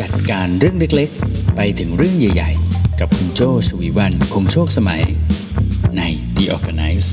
[0.00, 5.02] จัดการเรื่องเล็กๆ ไปถึงเรื่องใหญ่ๆ กับคุณโจชวีวันคงโชคสมัย
[5.96, 6.02] ใน
[6.36, 7.08] The Organize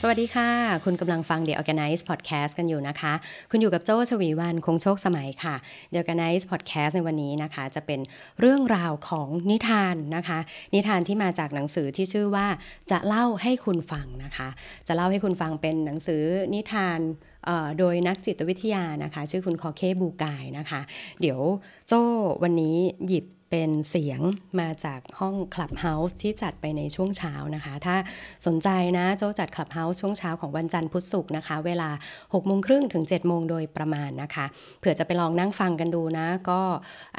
[0.00, 0.50] สวัสดีค่ะ
[0.84, 3.12] คุณกำลังฟัง The Organize Podcast กันอยู่นะคะ
[3.50, 5.54] คุณอยู่กับโจชวีวันคงโชคสมัยค่ะ
[5.92, 8.00] The Organize Podcast ในวันนี้นะคะ จะเป็น
[8.40, 10.38] เรื่องราวของนิทานนะคะ
[10.74, 12.46] นิทานที่มาจากหนังสือที่ชื่อว่า
[12.90, 14.48] จะเล่าให้คุณฟังนะคะ
[14.86, 16.22] จะเล่าให้คุณฟังเป็นหนังสือ
[16.54, 17.00] นิทาน
[17.78, 20.80] โดยนักจิตวิทยานะคะ ชื่อคุณ Jorge Bucay นะคะ
[21.20, 21.40] เดี๋ยว
[21.86, 22.00] โจ้
[22.42, 22.76] วันนี้
[23.08, 24.20] หยิบ เป็นเสียง
[24.60, 27.96] มาจากห้อง Clubhouse ที่จัดไปในช่วงเช้านะคะ ถ้า
[28.46, 34.46] สนใจนะโจจัด Clubhouse ช่วงเช้าของวันจันทร์พุธศุกร์นะคะ เวลา6โมงครึ่งถึง7โมงโดยประมาณนะคะ
[34.80, 36.60] เผื่อจะไปลองนั่งฟังกันดูนะ ก็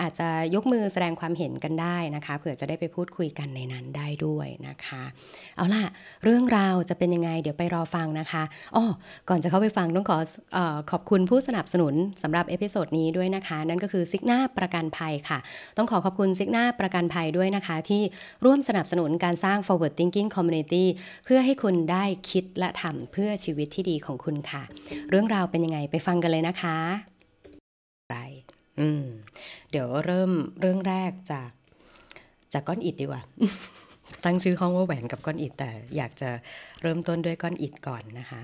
[0.01, 5.03] อาจจะยกมือแสดงความเห็นกันได้นะคะเผื่อจะได้ไปพูดคุยกันในนั้นได้ด้วยนะคะ
[5.55, 5.83] เอาล่ะ
[6.23, 8.43] เรื่องราวจะเป็นยังไง เดี๋ยวไปรอฟังนะคะ
[8.75, 8.85] อ้อ
[9.29, 10.17] ก่อนจะเข้าไปฟังต้องขอ
[10.57, 10.59] อ
[10.91, 11.93] ขอบคุณผู้สนับสนุน
[12.23, 15.39] สำหรับ episode นี้ด้วยนะคะ นั่นก็คือซิกน่าประกันภัยค่ะ
[15.77, 18.01] ต้องขอขอบคุณซิกน่าประกันภัยด้วยนะคะ ที่
[18.45, 20.85] ร่วมสนับสนุนการสร้าง forward thinking community
[21.25, 24.63] เพื่อให้คุณได้คิดและทำเพื่อชีวิตที่ดีของคุณค่ะ
[25.09, 26.77] เรื่องราวเป็นยังไงไปฟังกันเลยนะคะ
[28.09, 28.17] ไร
[28.79, 29.05] อืม
[29.71, 31.49] เดี๋ยวเริ่มเรื่องแรกจาก
[32.53, 33.21] จากก้อนอิดดีกว่า
[34.23, 36.29] ตั้งชื่อห้องว่าแหวนกับก้อนอิดแต่อยากจะ
[36.81, 38.41] เริ่มต้นด้วยก้อนอิดก่อนนะคะ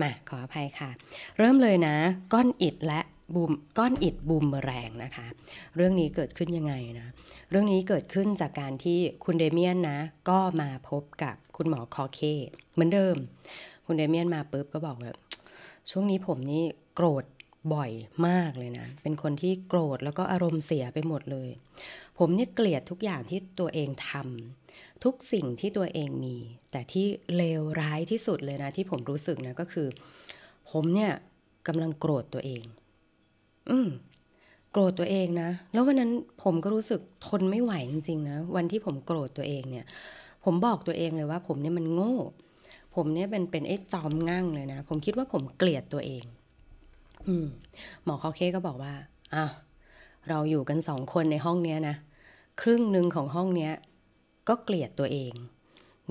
[0.00, 0.90] มาขออภัยค่ะ
[1.38, 1.94] เริ่มเลยนะ
[2.32, 3.00] ก้อนอิดและ
[3.34, 5.26] บูมก้อนอิดบูมแรงนะคะ
[5.76, 7.08] เรื่องนี้เกิดขึ้นยังไงนะ
[7.50, 9.98] เรื่องนี้เกิดขึ้นจากการที่คุณเดเมียนนะ
[10.30, 12.20] ก็มาพบกับคุณหมอคอเค
[12.72, 13.16] เหมือนเดิม
[13.86, 15.12] คุณเดเมียนมาปุ๊บก็บอกว่า
[15.90, 17.24] ช่วงนี้ผมนี่โกรธ
[17.74, 17.90] บ่อย
[18.28, 21.50] มากเลยนะ เป็นคนที่โกรธแล้วก็อารมณ์เสียไปหมดเลย
[22.18, 26.36] ผมนี่เกลียดทุกอย่างที่ตัวเองทำทุกสิ่งที่ตัวเองมี
[26.70, 29.88] แต่ที่เลวร้ายที่สุดเลยนะ ที่ผมรู้สึกนะก็คือ
[30.70, 31.12] ผมเนี่ย
[31.66, 32.64] กำลังโกรธตัวเอง
[33.70, 33.88] อืม
[34.72, 36.10] โกรธตัวเองนะ แล้ววันนั้น
[36.42, 39.86] ผมก็รู้สึกทนไม่ไหวจริงๆนะ วันที่ผมโกรธตัวเองเนี่ย
[40.44, 42.14] ผมบอกตัวเองเลยว่า ผมเนี่ยมันโง่
[42.94, 46.24] ผมเนี่ยเป็นเป็นไอ้จอมง่างเลยนะ ผมคิดว่าผมเกลียดตัวเอง
[47.28, 47.46] อืม
[48.04, 48.92] หมอคอเคก็บอกว่า
[49.34, 49.44] อะ
[50.28, 51.96] เราอยู่กันสองคนในห้องเนี้ยนะ
[52.62, 53.72] ครึ่งหนึ่งของห้องเนี้ย
[54.48, 55.32] ก็เกลียดตัวเอง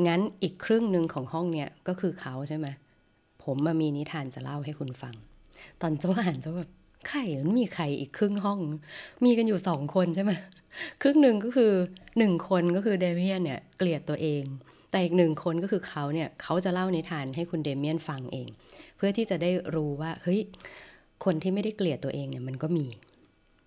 [0.08, 2.68] งั้นอีกครึ่งหนึ่งของห้องเนี้ยก็คือเขาใช่ไหม
[3.44, 5.16] ผมมามีนิทานจะเล่าให้คุณฟัง
[5.82, 6.70] ตอนเจ้าอ่านเจ้าแบบ
[7.10, 8.60] ไข่มันมีไข่อีกครึ่งห้อง
[9.26, 10.32] มีกันอยู่สองคนใช่ไหม
[11.02, 11.72] ครึ่งหนึ่งก็คือ
[12.18, 14.44] หนึ่งคนก็คือเดเมียนเนี่ยเกลียดตัวเอง
[14.92, 18.48] แต่อีกหนึ่งคนก็คือเขาเนี่ยเขาจะเล่านิทานให้คุณเดเมียนฟังเอง
[18.98, 20.40] เพื่อที่จะได้รู้ว่าเฮ้ย
[21.26, 22.86] คนที่ไม่ได้เกลียดตัวเองเนี่ยมันก็มี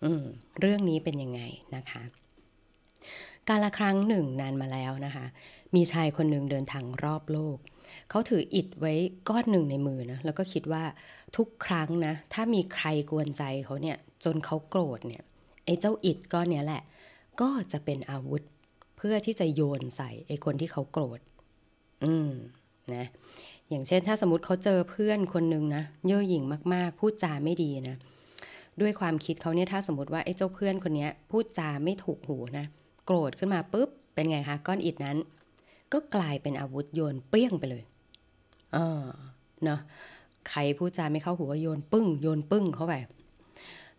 [0.04, 0.22] อืม
[0.60, 1.41] เรื่องนี้เป็นยังไง
[1.76, 2.02] นะคะ
[3.48, 5.26] การละครั้งหนึ่งนานมาแล้วนะคะ
[5.75, 7.58] มีชายคนหนึ่งเดินทางรอบโลก
[8.10, 8.94] เขาถืออิดไว้
[9.28, 10.84] ก้อนหนึ่งในมือนะแล้วก็คิดว่า
[11.36, 15.22] ทุกครั้งนะ ถ้ามีใครกวนใจเขาเนี่ยจนเขาโกรธเนี่ย
[15.64, 16.82] ไอ้เจ้าอิดก้อนเนี้ยแหละ
[17.41, 18.42] ก็จะเป็นอาวุธ
[18.96, 21.20] เพื่อที่จะโยนใส่ไอ้คนที่เขาโกรธ
[22.04, 22.30] อืม
[22.94, 23.04] นะ
[23.69, 26.44] อย่างเช่นถ้าสมมติเขาเจอเพื่อนคนหนึ่งนะเย่อหยิ่ง
[26.75, 27.96] มากๆ พูดจาไม่ดีนะ
[28.80, 32.66] ด้วยความคิดเขาเนี่ยถ้าสมมติว่าไอ้เจ้าเพื่อนคนนี้พูดจาไม่ถูกหูนะ
[33.06, 35.16] โกรธขึ้นมาปุ๊บ เป็นไงคะ ก้อนอิดนั้น
[35.92, 37.82] ก็กลายเป็นอาวุธโยนเปรี้ยงไปเลย
[38.74, 39.04] เออ
[39.64, 39.80] เนาะ
[40.48, 42.94] ใครพูดจาไม่เข้าหูก็โยนปึ้ง โยนปึ้งเข้าไป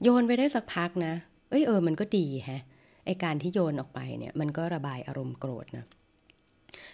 [0.03, 1.13] โยนไปได้สักพักนะ
[1.49, 2.63] เอ้ยเออ มันก็ดีแฮะ
[3.05, 5.85] ไอการที่โยนออกไปเนี่ย มันก็ระบายอารมณ์โกรธนะ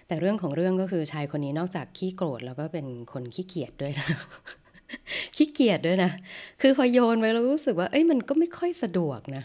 [0.07, 4.07] แต่เรื่องของเรื่องก็คือชายคนนี้นอกจากขี้โกรธแล้วก็เป็นคนขี้เกียจด้วยนะ
[5.35, 6.11] ขี้เกียจด้วยนะ
[6.61, 9.43] คือพอโยนไปแล้วรู้สึกว่า เอ้ยมันก็ไม่ค่อยสะดวกนะ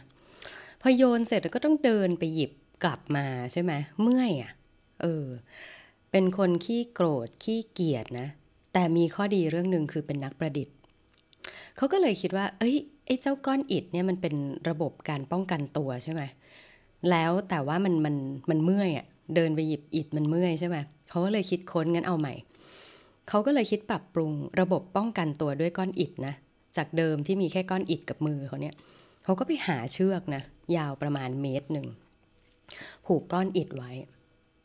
[0.83, 2.53] พอโยนเสร็จก็ต้องเดินไปหยิบ
[2.85, 3.73] กลับมาใช่ไหม
[4.03, 4.51] เมื่อยอะ่ะ
[5.03, 5.27] เออ
[6.11, 8.29] เป็นคนขี้โกรธขี้เกียจนะ
[8.73, 10.77] แต่มีข้อดีเรื่องหนึ่งคือเป็นนักประดิษฐ์
[11.77, 12.77] เขาก็เลยคิดว่า เอ้ย
[13.07, 14.35] ไอ้เจ้าก้อนอิฐเนี่ยมันเป็น
[14.69, 16.23] ระบบการป้องกันตัวใช่ไหม
[17.11, 18.17] แล้วแต่ว่ามันมัน
[18.51, 20.77] มันเมื่อยอะ่ะเดินไปหยิบอิฐมันเมื่อยใช่ไหม
[21.11, 22.35] เขาก็เลยคิดค้นงั้นเอาใหม่
[23.29, 26.35] เขาก็เลยคิดปรับปรุงระบบป้องกันตัวด้วยก้อนอิฐนะ
[26.77, 28.75] จากเดิมที่มีแค่ก้อนอิฐกับมือเขาเนี่ย
[29.25, 30.43] เขาก็ไปหาเชือกนะ
[30.77, 31.87] ยาวประมาณเมตรหนึ่ง
[33.07, 33.91] ผูกก้อนอิฐไว้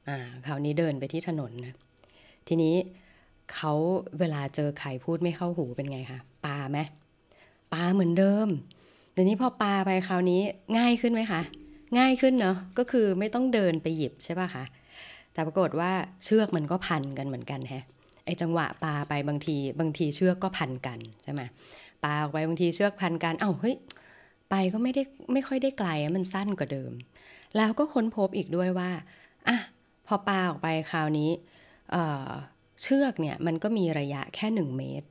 [0.07, 1.73] อ่าคราวนี้เดินไปที่ถนนนะ
[2.47, 2.75] ทีนี้
[3.53, 3.73] เขา
[4.19, 6.79] เวลาเจอใครพูดไม่เข้าหูเป็นไงคะปาไหม
[7.73, 8.47] ปาเหมือนเดิม
[9.13, 10.41] เดี๋ยวนี้พอปาไปคราวนี้
[10.77, 11.41] ง่ายขึ้นไหมคะ
[11.99, 14.63] ง่ายขึ้นเนาะก็คือไม่ต้องเดินไปหยิบใช่ป่ะคะ
[15.33, 15.91] แต่ปรากฏว่า
[16.23, 17.83] เชือกมันก็พันกันเหมือนกันแฮะ
[18.25, 21.41] ไอจังหวะปาไปบางทีบางทีเชือกก็พันกันใช่ไหม
[22.03, 23.75] ปาออกไปบางทีเชือกพันกันเอ้าเฮ้ย
[24.49, 25.03] ไปก็ไม่ได้
[25.33, 26.91] ไม่ค่อยได้ไกลมันสั้นกว่าเดิม
[27.57, 28.89] แล้วก็ค้นพบอีกด้วยว่า
[29.47, 29.57] อะ
[30.07, 31.29] พอปาออกไปคราวนี้
[31.91, 35.07] เเชือกเนี่ยมันก็มีระยะแค่หนึ่งเมตร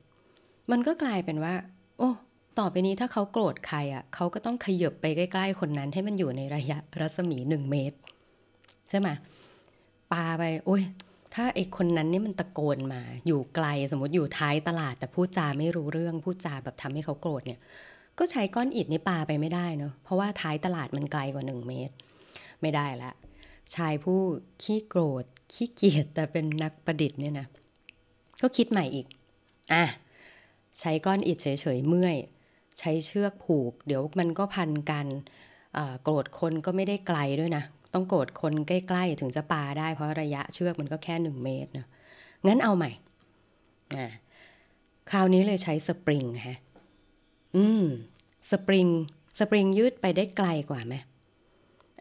[0.71, 1.53] มันก็กลายเป็นว่า
[1.97, 2.09] โอ้
[2.59, 7.97] ต่อไปนี้ถ้าเขาโกรธใครอะเขาก็ต้องขยบไปใกล้ ๆ คนนั้นให้มันอยู่ในระยะรัศมีหนึ่งเมตร
[8.89, 9.09] ใช่ไหม
[10.13, 10.83] ปาไปโอ้ย
[11.33, 17.59] ถ้าไอคนนั้นนี่มันตะโกนมา อยู่ไกลสมมติอยู่ท้ายตลาด แต่พูดจาไม่รู้เรื่องพูดจาแบบทำให้เขาโกรธเนี่ย
[18.19, 21.93] ก็ใช้ก้อนอิฐนี่ปาไปไม่ได้เนาะเพราะว่าท้ายตลาดมันไกลกว่าหนึ่งเมตร
[22.61, 23.11] ไม่ได้ละ
[23.75, 24.19] ชายผู้
[24.63, 27.47] ขี้โกรธ ขี้เกียจแต่เป็นนักประดิษฐ์เนี่ยนะ
[28.41, 29.07] ก็คิดใหม่อีก
[29.73, 29.85] อะ
[30.79, 32.17] ใช้ก้อนอิฐเฉยๆเมื่อย
[32.79, 35.07] ใช้เชือกผูก เดี๋ยวมันก็พันกัน
[36.03, 37.63] โกรธคนก็ไม่ได้ไกลด้วยนะ
[37.93, 41.85] ต้องโกรธคนใกล้ๆ ถึงจะปาได้เพราะระยะเชือกมันก็แค่หนึ่งเมตรนะ
[42.47, 42.91] งั้นเอาใหม่
[43.97, 44.07] อ่า
[45.11, 46.57] คราวนี้เลยใช้สปริงฮะ
[47.55, 47.85] อืม
[48.51, 48.87] สปริง
[49.39, 50.95] สปริงยืดไปได้ไกลกว่าไหม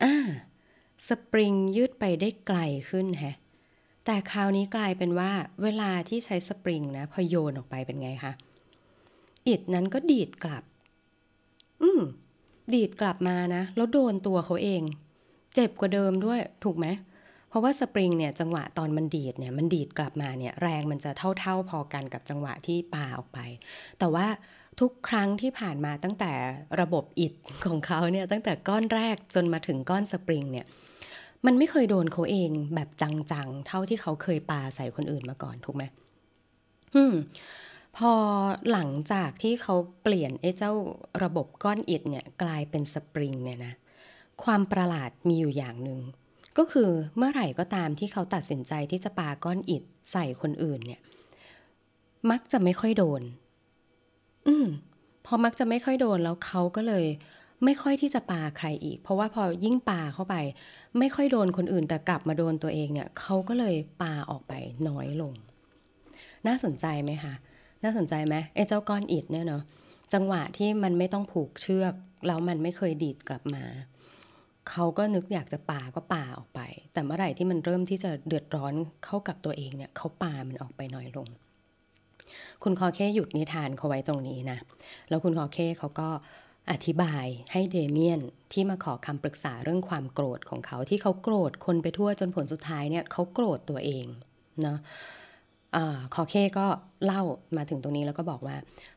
[0.03, 0.15] อ่า
[1.09, 2.59] สปริงยืดไปได้ไกล
[2.91, 3.35] ขึ้นฮะ
[4.05, 5.31] แต่คราวนี้กลายเป็นว่า
[5.63, 8.33] เวลาที่ใช้สปริงนะพอโยนออกไปเป็นไงคะ
[9.49, 10.65] อิดนั้นก็ดีดกลับ
[11.83, 12.03] อืม
[12.75, 14.83] ดีดกลับมานะ แล้วโดนตัวเขาเอง
[15.55, 16.87] เจ็บกว่าเดิมด้วย ถูกไหม
[17.49, 21.11] เพราะว่าสปริงเนี่ยจังหวะตอนมันดีดเนี่ยมันดีดกลับมาเนี่ยแรงมันจะ
[21.41, 23.39] เท่าๆพอกันกับจังหวะที่ปาออกไป
[23.99, 24.27] แต่ว่า
[24.81, 26.33] ทุกครั้งที่ผ่านมาตั้งแต่
[26.81, 27.33] ระบบอิด
[27.67, 30.67] ของเขาเนี่ยตั้งแต่ก้อนแรกจนมาถึงก้อนสปริงเนี่ย
[31.47, 35.85] มันไม่เคยโดนเขาเองแบบจังๆ เท่าที่เขาเคยปาใส่คนอื่นมาก่อนถูกไหม
[36.95, 37.15] อืม
[37.97, 38.13] พอ
[38.73, 40.73] หลังจากที่เขาเปลี่ยนไอ้เจ้า
[41.23, 43.75] ระบบก้อนอิฐเนี่ยกลายเป็นสปริงเนี่ยนะ
[44.45, 46.01] ความประหลาดมีอยู่อย่างหนึ่ง
[46.59, 51.01] ก็คือเมื่อไหร่ก็ตามที่เขาตัดสินใจที่จะปาก้อนอิฐใส่คนอื่นเนี่ย
[52.31, 53.23] มักจะไม่ค่อยโดน
[54.47, 54.67] อืม
[55.27, 57.05] พอมักจะไม่ค่อยโดนแล้วเขาก็เลย
[57.65, 60.37] ไม่ค่อยที่จะปาใครอีก เพราะว่าพอยิ่งปาเข้าไป
[60.99, 64.53] ไม่ค่อยโดนคนอื่นแต่กลับมาโดนตัวเองเนี่ยเขาก็เลยปาออกไป
[64.89, 65.33] น้อยลง
[66.47, 67.35] น่าสนใจไหมคะ
[67.85, 69.63] น่าสนใจไหมไอ้เจ้าก้อนอิดเนี่ยเนาะ
[70.13, 71.95] จังหวะที่มันไม่ต้องผูกเชือก
[72.27, 73.65] แล้วมันไม่เคยดีดกลับมา
[74.71, 76.61] เขาก็นึกอยากจะป่าก็ป่าออกไป
[76.93, 78.75] แต่เมื่อไหร่ที่มันเริ่มที่จะเดือดร้อน
[79.05, 81.29] เข้ากับตัวเองเนี่ยเขาป่ามันออกไปน้อยลง
[82.63, 84.59] คุณคอเคหยุดนิทานเขาไว้ตรงนี้นะ
[85.09, 86.09] แล้วคุณคอเคเขาก็
[86.71, 88.21] อธิบายให้เดเมียน
[88.53, 94.07] ที่มาขอคำปรึกษาเรื่องความโกรธของเขาที่เขาโกรธคนไปทั่วจนผลสุดท้ายเนี่ยเขาโกรธตัวเอง
[94.63, 94.79] เนาะ
[96.15, 96.67] คอเคก็
[97.05, 97.23] เล่า
[97.57, 98.57] มาถึงตรงนี้แล้วก็บอกว่า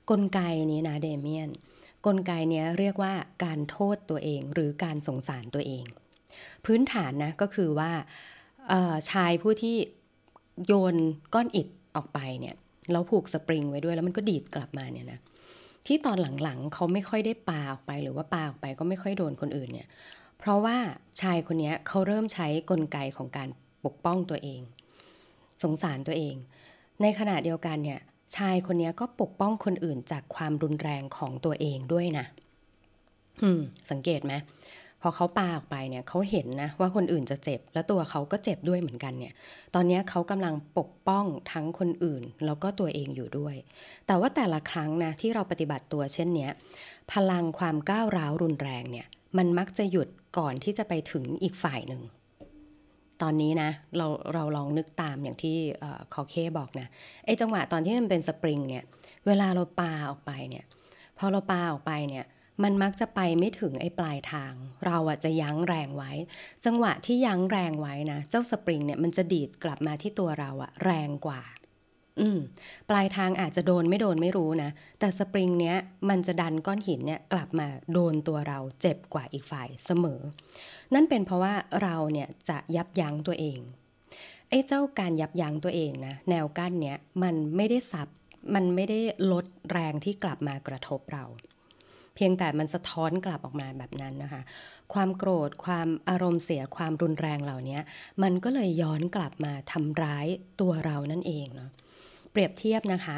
[0.09, 0.39] กลไก
[0.71, 1.49] นี้นะเดเมียน
[2.05, 3.13] กลไกนี้เรียกว่า
[3.43, 5.83] การโทษตัวเองหรือการสงสารตัวเอง
[6.65, 7.91] พื้นฐานนะก็คือว่า
[9.11, 9.77] ชายผู้ที่
[10.65, 10.95] โยน
[11.33, 12.55] ก้อนอิฐออกไปเนี่ย
[12.91, 15.19] แล้วผูกสปริงไว้ด้วยแล้วมันก็ดีดกลับมาเนี่ยนะ
[15.87, 19.87] ที่ตอนหลังๆเขาไม่ค่อยได้ปาออกไปหรือว่าปาออกไปก็ไม่ค่อยโดนคนอื่นเนี่ย
[20.39, 20.77] เพราะว่า
[21.21, 23.49] ชายคนนี้เขาเริ่มใช้กลไกของการ
[23.85, 24.61] ปกป้องตัวเอง
[25.63, 26.35] สงสารตัวเอง
[27.01, 27.99] ในขณะเดียวกันเนี่ย
[28.35, 32.25] ชายคนนี้ก็ปกป้องคนอื่นจากความรุนแรงของตัวเองด้วยนะ
[33.91, 34.33] สังเกตไหม
[35.07, 39.33] อเขาปาออกไปเนี่ยเขาเห็นนะว่าคนอื่นจะเจ็บ แล้วตัวเขาก็เจ็บด้วยเหมือนกันเนี่ย
[39.75, 43.55] ตอนนี้เขากำลังปกป้องทั้งคนอื่น แล้วก็ตัวเองอยู่ด้วย
[44.07, 46.51] แต่ว่าแต่ละครั้งนะที่เราปฏิบัติตัวเช่นเนี้ย
[47.13, 49.07] พลังความก้าวร้าวรุนแรงเนี่ย
[49.37, 50.07] มันมักจะหยุด
[50.37, 52.01] ก่อนที่จะไปถึงอีกฝ่ายหนึ่ง
[53.21, 55.57] ตอนนี้นะเราเราลองนึกตามอย่างที่
[56.13, 56.87] คอเคบอกนะ
[57.25, 58.83] ไอ้จังหวะตอนที่มันเป็นสปริงเนี่ย
[59.27, 60.65] เวลาเราปาออกไปเนี่ย
[61.17, 62.25] พอเราปาออกไปเนี่ย
[62.63, 64.53] มันมักจะไปไม่ถึงไอ้ปลายทาง
[64.85, 66.11] เราอะจะยั้งแรงไว้
[66.65, 71.41] จังหวะที่ยั้งแรงไว้นะ เจ้าสปริงเนี่ยมันจะดีดกลับมาที่ตัวเราอะแรงกว่า
[72.19, 72.39] อืม
[72.89, 74.69] ปลายทางอาจจะโดนไม่โดนไม่รู้นะ
[74.99, 75.77] แต่สปริงเนี้ย
[76.09, 80.19] มันจะดันก้อนหินเนี่ยกลับมาโดนตัวเราเจ็บกว่าอีกฝ่ายเสมอ
[80.93, 83.59] นั่นเป็นเพราะว่าเราเนี่ยจะยับยั้งตัวเอง
[84.49, 88.07] ไอ้เจ้าการยับยั้งตัวเองนะแนวกั้นเนี้ยมันไม่ได้สับ
[88.55, 88.99] มันไม่ได้
[89.31, 91.25] ลดแรงที่กลับมากระทบเรา
[92.15, 94.41] เพียงแต่มันสะท้อนกลับออกมาแบบนั้นนะคะ
[94.93, 97.79] ความโกรธความอารมณ์เสียความรุนแรงเหล่านี้
[98.23, 100.27] มันก็เลยย้อนกลับมาทำร้าย
[100.61, 101.71] ตัวเรานั่นเองเนาะ
[102.31, 103.17] เปรียบเทียบนะคะ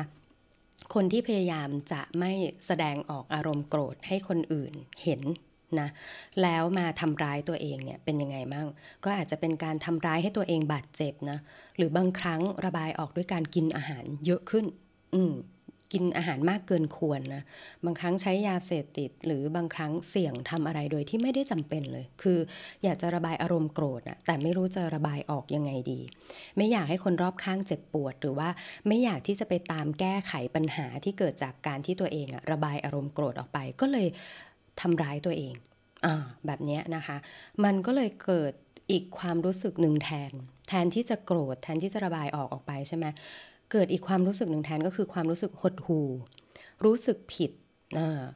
[0.94, 2.32] คนที่พยายามจะไม่
[2.66, 4.74] แสดงออกอารมณ์โกรธให้คนอื่น
[5.04, 5.22] เห็น
[5.80, 5.90] นะ
[6.42, 8.68] แล้วมาทำร้ายตัวเองเนี่ยเป็นยังไงมั่ง
[9.06, 11.38] ก็อาจจะเป็นการทำร้ายให้ตัวเองบาดเจ็บนะ
[11.78, 14.66] หรือบางครั้งระบายออกด้วยการกินอาหารเยอะขึ้น
[15.16, 15.34] อืม
[15.94, 17.44] กินอาหารมากเกินควรนะ
[17.86, 22.40] บางครั้งใช้ยาเสพติด หรือบางครั้งเสี่ยงทำอะไรโดยที่ไม่ได้จำเป็นเลย คือ
[22.84, 26.00] อยากจะระบายอารมณ์โกรธนะแต่ไม่รู้จะระบายออกยังไงดี
[26.58, 28.50] ไม่อยากให้คนรอบข้างเจ็บปวด หรือว่า
[28.88, 34.08] ไม่อยากที่จะไปตามแก้ไขปัญหาที่เกิดจากการที่ตัวเองอะระบายอารมณ์โกรธออกไป ก็เลย
[34.82, 35.54] ทำร้ายตัวเอง
[36.06, 36.16] อ่า
[36.46, 37.18] แบบนี้นะคะ
[37.64, 38.54] มันก็เลยเกิด
[38.92, 40.32] อีกความรู้สึกหนึ่งแทน
[40.68, 43.06] แทนที่จะโกรธแทนที่จะระบายออกออกไปใช่ไหม
[43.72, 46.08] เกิดอีกความรู้สึกหนึ่งแทนก็คือความรู้สึกหดหู่
[46.86, 47.52] รู้สึกผิด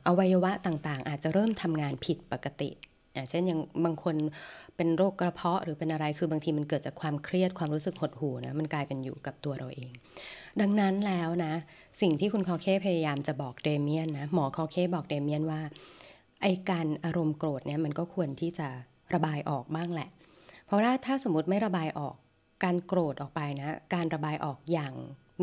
[0.08, 2.70] อวัยวะต่างๆ อาจจะเริ่มทำงานผิดปกติ
[3.30, 4.16] เช่นอย่างบางคน
[4.76, 9.92] เป็นโรคกระเพาะหรือเป็นอะไรคือบางทีมันเกิดจากความเครียดความรู้สึกหดหู่นะมันกลายเป็นอยู่กับตัวเราเอง
[10.62, 11.54] ดังนั้นแล้วนะ
[12.02, 15.62] สิ่งที่คุณคอเคพยายามจะบอกเดเมียนนะหมอคอเคบอกเดเมียนว่า
[16.42, 18.68] ไอการอารมณ์โกรธเนี่ยมันก็ควรที่จะ
[19.14, 20.10] ระบายออกบ้างแหละ
[20.66, 22.16] เพราะว่าถ้าสมมติไม่ระบายออก
[22.64, 24.94] การโกรธออกไปนะ การระบายออกอย่าง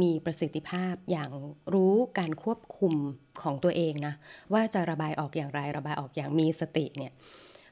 [0.03, 1.31] มีประสิทธิภาพอย่าง
[1.75, 2.95] รู้การควบคุม
[3.43, 4.15] ของตัวเองนะ
[4.53, 7.13] ว่าจะระบายออกอย่างไรระบายออกอย่างมีสติเนี่ย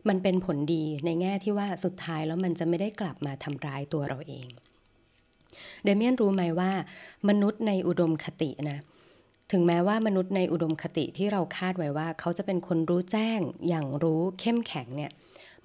[0.09, 4.47] มันเป็นผลดีในแง่ที่ว่าสุดท้ายแล้วมันจะไม่ได้กลับมาทำร้ายตัวเราเอง
[5.85, 6.71] เดเมียนรู้ไหมว่า
[7.29, 8.79] มนุษย์ในอุดมคตินะ
[9.53, 15.11] ถึงแม้ว่ามนุษย์ในอุดมคติที่เราคาดไว้ว่า เขาจะเป็นคนรู้แจ้งอย่างรู้เข้มแข็งเนี่ย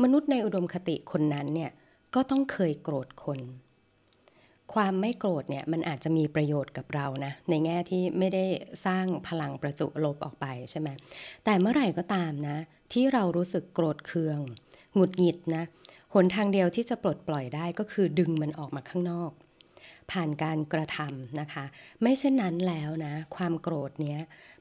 [0.04, 1.72] มนุษย์ในอุดมคติคนนั้นเนี่ย
[2.16, 3.40] ก็ต้องเคยโกรธคน
[4.74, 8.46] ความไม่โกรธเนี่ยมันอาจจะมีประโยชน์กับเรานะในแง่ที่ไม่ได้
[8.86, 10.90] สร้างพลังประจุลบออกไปใช่ไหม
[11.46, 12.58] แต่เมื่อไหร่ก็ตามนะ
[12.94, 14.40] ที่เรารู้สึกโกรธเคือง
[14.94, 15.64] หงุดหงิดนะ
[16.14, 19.32] หนทางเดียวที่จะปลดปล่อยได้ก็คือดึงมันออกมาข้างนอก
[20.12, 21.66] ผ่านการกระทำนะคะ
[22.02, 24.20] ไม่เช่นนั้นแล้วนะ ความโกรธเนี้ย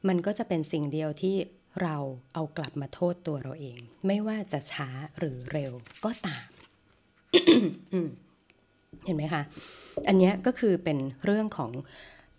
[0.08, 1.36] มันก็จะเป็นสิ่งเดียวที่
[1.82, 1.96] เรา
[2.34, 4.88] เอากลับมาโทษตัวเราเอง ไม่ว่าจะช้า
[5.18, 5.72] หรือเร็ว
[6.04, 6.48] ก็ตาม
[9.04, 9.42] เห็นไหมคะ
[10.08, 11.72] อันนี้ก็คือเป็นเรื่องของ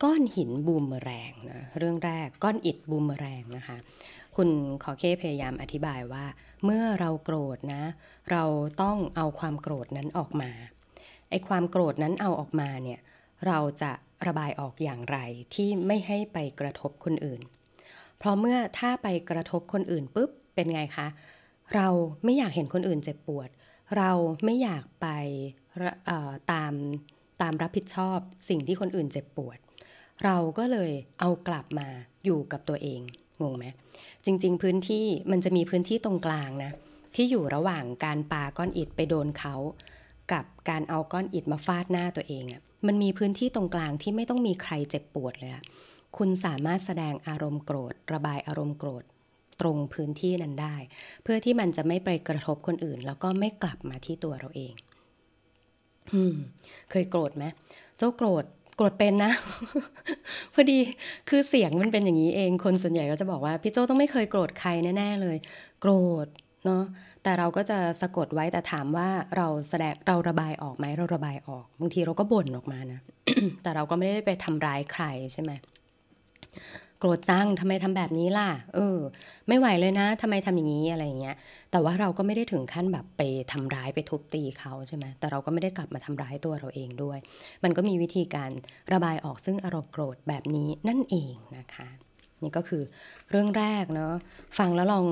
[0.04, 3.78] ก้อนหินบูมแรงนะเรื่องแรกก้อนอิฐบูมแรงนะคะ
[4.36, 4.50] คุณ
[4.84, 6.26] ขอเคพยายามอธิบายว่า
[6.66, 7.84] เมื่อเราโกรธนะ
[8.32, 8.44] เรา
[8.82, 10.52] ต้องเอาความโกรธนั้นออกมา
[11.30, 13.00] ไอ้ความโกรธนั้นเอาออกมาเนี่ย
[13.48, 13.92] เราจะ
[14.28, 15.18] ระบายออกอย่างไร
[15.54, 17.42] ที่ไม่ให้ไปกระทบคนอื่น
[18.18, 21.08] เพราะเมื่อถ้าไปกระทบคนอื่นปุ๊บเป็นไงคะ
[21.76, 21.88] เรา
[22.24, 23.50] ไม่อยากเห็นคนอื่นเจ็บปวด
[23.98, 24.12] เรา
[24.46, 25.08] ไม่อยากไป
[26.52, 26.74] ตาม
[27.42, 29.58] ตามรับผิดชอบสิ่งที่คนอื่นเจ็บปวด
[30.24, 31.88] เราก็เลยเอากลับมา
[32.26, 33.02] อยู่กับตัวเอง
[33.42, 33.66] งงไหม
[34.26, 36.72] จริง ๆ พื้นที่มันจะมีพื้นที่ตรงกลางนะ
[37.16, 39.56] ที่อยู่ระหว่างการปาก้อนอิฐไปโดนเขา
[40.34, 45.52] กับการเอาก้อนอิฐมาฟาดหน้าตัวเองอะ่ะมันมีพื้นที่ตรงกลางที่ไม่ต้องมีใครเจ็บปวดเลย
[46.18, 49.04] คุณสามารถแสดงอารมณ์โกรธ ระบายอารมณ์โกรธ
[49.62, 50.76] ตรงพื้นที่นั้นได้
[51.24, 54.74] เพื่อที่มันจะไม่ไปกระทบคนอื่น แล้วก็ไม่กลับมาที่ตัวเราเอง
[56.92, 57.46] เคยโกรธไหม
[57.98, 58.46] เจ้าโกรธ
[58.78, 59.32] โกรธเป็นนะ
[60.54, 60.80] พอดี
[61.30, 65.38] คือเสียงมันเป็นอย่างนี้เองคนส่วนใหญ่ก็จะบอกว่าพี่โจต้องไม่เคยโกรธใครแน่ๆเลย
[65.82, 65.92] โกร
[66.26, 66.28] ธ
[66.66, 66.84] เนาะ
[67.24, 73.00] แต่เราก็จะสะกดไว้แต่ถามว่าเราแสดงเราระบายออกไหมเราระบายออกบางทีเราก็บ่นออกมานะ
[73.64, 75.52] แต่เราก็ไม่ได้ไปทำร้ายใครใช่ไหม
[77.04, 78.98] โกรธจังทำไมทำแบบนี้ล่ะ เออ
[79.48, 81.36] ไม่ไหวเลยนะทำไมทำอย่างนี้อะไรอย่างเงี้ย
[81.72, 87.20] แต่ว่าเราก็ไม่ได้ถึงขั้นแบบไปทำร้ายไปทุบตีเขาใช่ไหมแต่เราก็ไม่ได้กลับมาทำร้ายตัวเราเองด้วย
[87.64, 88.52] มันก็มีวิธีการ
[88.94, 91.88] ระบายออกซึ่งอารมณ์โกรธแบบนี้นั่นเองนะคะ
[92.44, 92.84] นี่ก็คือ
[93.30, 94.14] เรื่องแรกเนาะ
[94.58, 95.06] ฟังแล้วลอง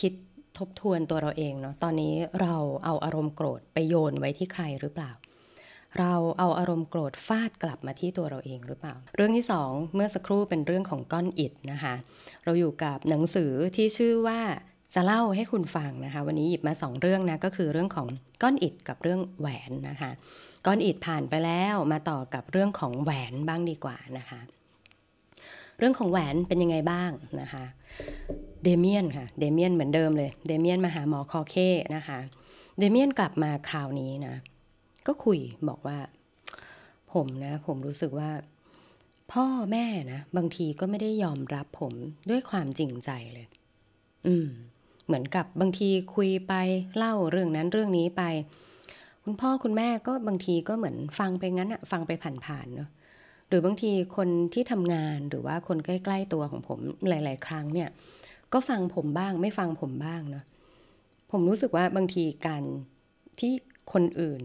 [0.00, 0.12] คิด
[0.58, 2.54] ทบทวนตัวเราเองเนาะตอนนี้เรา
[2.84, 5.12] เอาอารมณ์โกรธไปโยนไว้ที่ใครหรือเปล่า
[5.98, 11.94] เราเอาอารมณ์โกรธฟาดกลับมาที่ตัวเราเองหรือเปล่า เรื่องที่สองเมื่อสักครู่เป็นเรื่องของก้อนอิดนะคะ
[12.44, 14.40] เราอยู่กับหนังสือที่ชื่อว่า
[14.94, 18.08] จะเล่าให้คุณฟังนะคะ วันนี้หยิบมาสองเรื่องนะก็คือเรื่องของ
[18.42, 20.10] ก้อนอิดกับเรื่องแหวนนะคะ
[20.66, 24.40] ก้อนอิดผ่านไปแล้วมาต่อกับเรื่องของแหวนบ้างดีกว่านะคะ
[25.78, 27.10] เรื่องของแหวนเป็นยังไงบ้าง
[27.40, 27.64] นะคะ
[28.64, 31.56] เดเมียนค่ะเดเมียนเหมือนเดิมเลยเดเมียนมาหาหมอคอเค
[31.96, 32.18] นะคะ
[32.78, 34.34] เดเมียนกลับมาคราวนี้นะ
[35.06, 35.98] ก็คุยบอกว่า
[37.12, 38.30] ผมนะ ผมรู้สึกว่า
[39.32, 41.92] พ่อแม่นะบางทีก็ไม่ได้ยอมรับผม
[42.30, 43.46] ด้วยความจริงใจเลย
[44.26, 44.48] อืม
[45.06, 46.52] เหมือนกับบางทีคุยไป
[46.96, 48.22] เล่าเรื่องนั้นเรื่องนี้ไป
[49.24, 52.88] คุณพ่อคุณแม่ก็บางทีก็เหมือนฟังไปงั้นอะฟังไปผ่านๆเนาะ
[53.48, 57.88] หรือบางทีคนที่ทำงานหรือว่าคนใกล้ ๆ ตัวของผมหลาย ๆ ครั้งเนี่ย
[58.52, 60.44] ก็ฟังผมบ้าง ไม่ฟังผมบ้างเนาะ
[61.30, 62.62] ผมรู้สึกว่าบางทีการ
[63.40, 63.52] ที่
[63.92, 64.42] คนอื่น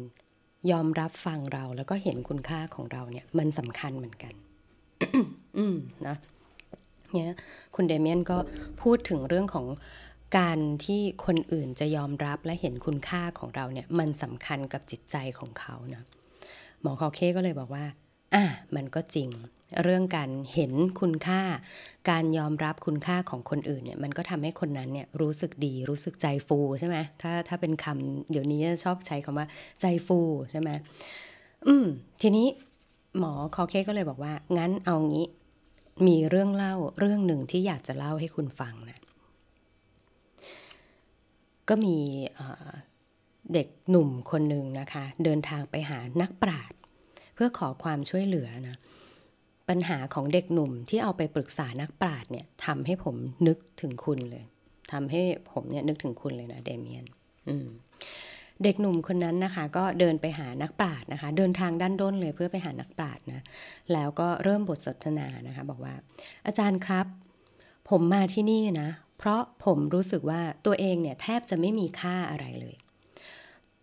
[0.72, 4.34] ยอมรับฟังเราแล้วก็เห็นคุณค่าของเราเนี่ย มันสำคัญเหมือนกัน
[5.58, 5.76] อืม
[6.08, 6.16] นะ
[7.14, 7.36] เนี่ย
[7.76, 8.38] คุณเดเมียนก็
[8.82, 9.68] พูดถึงเรื่องของ
[10.38, 16.04] การที่คนอื่นจะยอมรับและเห็นคุณค่าของเราเนี่ย มันสำคัญกับจิตใจของเขานะ
[16.82, 17.86] หมอคอเคก็เลยบอกว่า
[18.34, 18.44] อะ
[18.76, 19.30] มันก็จริง
[19.84, 21.42] เรื่องการเห็นคุณค่า
[22.10, 29.48] การยอมรับคุณค่าของคนอื่นเนี่ยมันก็ทำให้คนนั้นเนี่ยรู้สึกดีรู้สึกใจฟูใช่ไหมถ้าถ้าเป็นคำเดี๋ยวนี้ชอบใช้คำว่า
[29.82, 30.20] ใจฟู
[30.52, 30.70] ใช่ไหม
[31.68, 31.86] อืม
[32.22, 32.48] ทีนี้
[33.20, 35.26] หมอคอเคก็เลยบอกว่า งั้นเอางี้
[36.08, 39.00] มีเรื่องเล่าเรื่องหนึ่งที่อยากจะเล่าให้คุณฟังนะ
[41.70, 41.98] ก็มี
[43.54, 46.78] เด็กหนุ่มคนหนึ่งนะคะ เดินทางไปหานักปราชญ์
[47.44, 48.78] พื่อขอความช่วยเหลือนะ
[49.70, 53.16] ปัญหาของเด็กหนุ่มที่เอาไปปรึกษานักปราชญ์เนี่ยทำให้ผม
[53.48, 54.44] นึกถึงคุณเลย
[54.92, 55.22] ทำให้
[55.52, 57.06] ผมเนี่ยนึกถึงคุณเลยนะเดเมียน
[58.64, 63.42] เด็กหนุ่มคนนั้นนะคะ ก็เดินไปหานักปราชญ์นะคะ เดินทางด้านด้นเลยเพื่อไปหานักปราชญ์นะ
[63.94, 65.94] แล้วก็เริ่มบทสนทนานะคะ บอกว่า
[66.46, 67.06] อาจารย์ครับ
[67.90, 72.76] ผมมาที่นี่นะ เพราะผมรู้สึกว่าตัวเองเนี่ยแทบจะไม่มีค่าอะไรเลย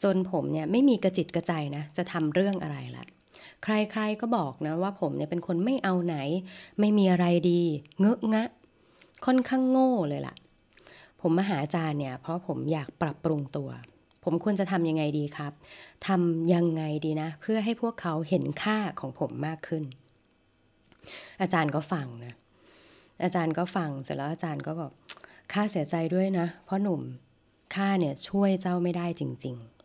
[0.03, 3.07] จนผมเนี่ยไม่มีกระจิตกระใจนะจะทำเรื่องอะไรละ
[3.63, 6.17] ใครๆก็บอกนะว่าผมเนี่ยเป็นคนไม่เอาไหน
[6.81, 7.61] ไม่มีอะไรดี
[8.01, 8.45] เงอะงะ
[9.27, 10.35] ค่อนข้างโง่เลยล่ะ
[11.21, 13.71] ผมมาหาอาจารย์เนี่ย เพราะผมอยากปรับปรุงตัว
[14.25, 15.53] ผมควรจะทำยังไงดีครับ
[16.07, 19.85] ทำยังไงดีนะ เพื่อให้พวกเขาเห็นค่าของผมมากขึ้น
[21.41, 22.35] อาจารย์ก็ฟังนะ
[23.23, 24.93] อาจารย์ก็ฟังเสร็จแล้วอาจารย์ก็บอก
[25.53, 27.01] ข้าเสียใจด้วยนะ เพราะหนุ่ม
[27.75, 29.78] ข้าเนี่ยช่วยเจ้าไม่ได้จริง ๆ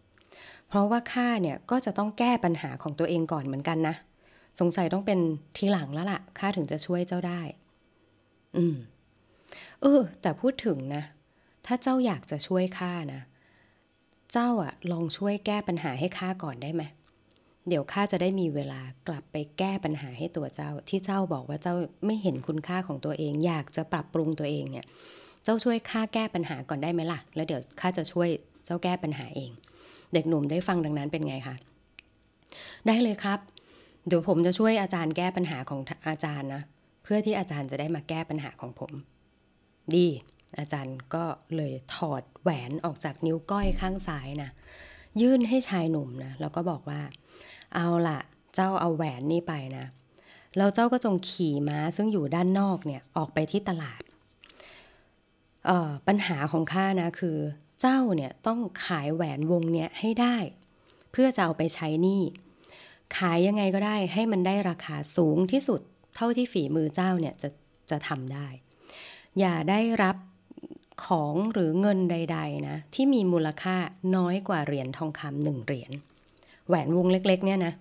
[0.73, 3.95] เพราะว่าข้าเนี่ยก็จะต้องแก้ปัญหาของตัวเองก่อนเหมือนกันนะ
[4.59, 5.19] สงสัยต้องเป็น
[5.57, 7.41] ทีหลังแล้วล่ะข้าถึงจะช่วยเจ้าได้
[8.57, 8.75] อืม
[9.81, 11.03] เออ แต่พูดถึงนะ
[11.65, 13.21] ถ้าเจ้าอยากจะช่วยข้านะ
[14.31, 16.83] เจ้าอะลองช่วยแก้ปัญหาให้ข้าก่อนได้ไหม
[17.67, 21.75] เดี๋ยวข้าจะได้มีเวลากลับไปแก้ปัญหาให้ตัวเจ้า ที่เจ้าบอกว่าเจ้า
[22.05, 24.85] ไม่เห็นคุณค่าของตัวเอง อยากจะปรับปรุงตัวเองเนี่ย
[25.43, 28.29] เจ้าช่วยข้าแก้ปัญหาก่อนได้ไหมล่ะ แล้วเดี๋ยวข้าจะช่วย
[28.65, 29.53] เจ้าแก้ปัญหาเอง
[30.13, 31.55] เด็กหนุ่มได้ฟังดังนั้นเป็นไงคะ
[32.87, 33.39] ได้เลยครับ
[34.07, 35.79] เดี๋ยวผมจะช่วยอาจารย์แก้ปัญหาของ
[36.09, 36.63] อาจารย์นะ
[37.03, 38.91] เพื่อที่อาจารย์จะได้มาแก้ปัญหาของผม
[39.95, 40.07] ดี
[40.59, 41.23] อาจารย์ก็
[41.55, 44.49] เลยถอดแหวนออกจากนิ้วก้อยข้างซ้ายนะ
[45.21, 47.01] ยื่นให้ชายหนุ่มนะแล้วก็บอกว่า
[47.75, 48.19] เอาล่ะ
[48.55, 49.85] เจ้าเอาแหวนนี่ไปนะ
[50.57, 54.01] แล้วเจ้าก็จงขี่ม้าซึ่งอยู่ด้านนอกเนี่ยออกไปที่ตลาด
[56.07, 57.37] ปัญหาของข้านะคือ
[57.83, 60.37] เจ้าเนี่ยต้องขายแหวนวงเนี้ยให้ได้
[61.11, 62.21] เพื่อจะเอาไปใช้หนี้
[63.17, 65.81] ขายยังไงก็ได้ให้มันได้ราคาสูงที่สุด
[66.15, 67.49] เท่าที่ฝีมือเจ้าเนี่ยจะ
[67.89, 68.47] จะทำได้
[69.39, 70.17] อย่าได้รับ
[71.05, 73.75] ของหรือเงินใด ๆ นะ ที่มีมูลค่า
[74.15, 75.91] น้อยกว่าเหรียญทองคำหนึ่งเหรียญ
[76.67, 77.73] แหวนวงเล็ก ๆ เนี่ยนะ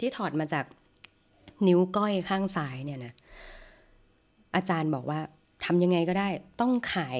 [0.00, 0.64] ที่ถอดมาจาก
[1.66, 3.12] นิ้วก้อยข้างซ้ายเนี่ยนะ
[4.54, 5.20] อาจารย์บอกว่า
[5.64, 6.28] ทำยังไงก็ได้
[6.60, 7.18] ต้องขาย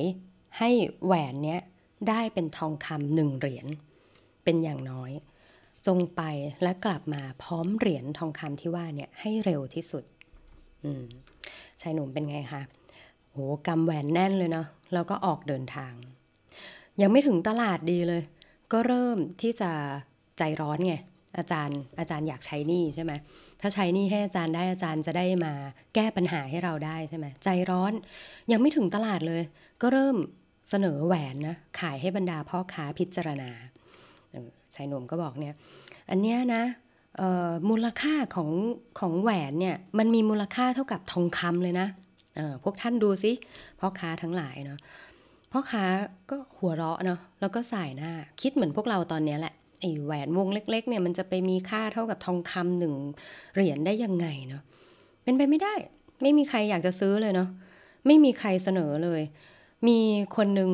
[0.59, 0.71] ให้
[1.05, 1.61] แหวนเนี้ย
[2.09, 3.67] ได้เป็นทองคำหนึ่งเหรียญ
[4.45, 5.13] เป็นอย่างน้อย
[5.87, 6.23] จงไป
[6.63, 10.05] และกลับมาพร้อมเหรียญทองคำที่ว่าเนี่ยให้เร็วที่สุด
[10.85, 11.05] อืม
[11.81, 12.63] ชายหนุ่มเป็นไงคะ
[13.31, 13.37] โห
[13.67, 15.93] กำแหวนแน่นเลยเนาะแล้วก็ออกเดินทาง
[17.01, 18.23] ยังไม่ถึงตลาดดีเลย
[18.73, 19.71] ก็เริ่มที่จะ
[20.39, 20.95] ใจร้อนไง
[21.39, 23.13] อาจารย์อาจารย์อยากใช้นี้ใช่ไหม
[23.61, 25.53] ถ้าใช้นี้ให้อาจารย์ได้อาจารย์จะได้มา
[25.95, 27.93] แก้ปัญหาให้เราได้ใช่ไหมใจร้อน
[28.53, 29.43] ยังไม่ถึงตลาดเลย
[29.83, 30.17] ก็เริ่ม
[30.71, 33.51] เสนอแหวนนะขายให้บรรดาพ่อค้าพิจารณา
[34.75, 35.55] ชายหนุ่มก็บอกเนี่ย
[36.11, 36.63] อันเนี้ยนะ
[37.71, 38.51] มูลค่าของ
[39.01, 41.89] ของแหวนเนี่ยมันมีมูลค่าเท่ากับทองคำเลยนะ
[42.65, 43.33] พวกท่านดูสิ
[43.81, 44.79] พ่อค้าทั้งหลายเนาะ
[45.53, 45.85] พ่อค้า
[46.31, 52.95] ก็หัวเราะเนาะแล้วก็สายหน้า คิดเหมือนพวกเราตอนนี้แหละไอ้แหวนวงเล็ก ๆ เนี่ยมันจะไปมีค่าเท่ากับทองคำหนึ่ง
[53.55, 54.63] เหรียญได้ยังไงเนาะ
[55.25, 55.75] เป็นไปไม่ได้
[56.23, 57.49] ไม่มีใครอยากจะซื้อเลยเนาะ
[58.07, 59.23] ไม่มีใครเสนอเลย
[59.87, 59.99] มี
[60.37, 60.71] คนหนึ่ง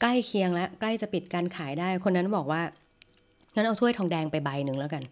[0.00, 2.62] ใกล้เคียงแล้วใกล้จะปิดการขายได้ คนนั้นบอกว่า
[3.54, 5.02] งั้นเอาถ้วยทองแดงไปใบหนึ่งแล้วกัน